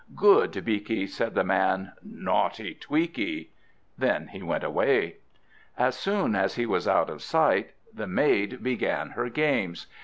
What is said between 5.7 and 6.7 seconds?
As soon as he